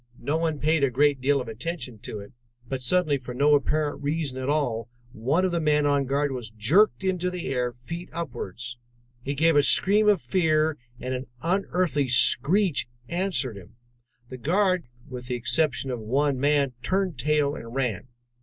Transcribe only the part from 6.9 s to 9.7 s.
into the air feet upwards. He gave a